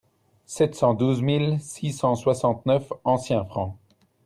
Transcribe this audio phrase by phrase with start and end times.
[0.47, 3.77] Sept cent douze mille six cent soixante-neuf anciens francs.